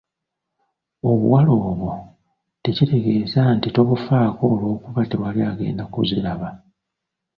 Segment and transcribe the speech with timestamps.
[1.09, 1.91] Obuwale obwo
[2.63, 6.49] tekitegeeza nti tobufaako olw'okuba tewali agenda kuziraba.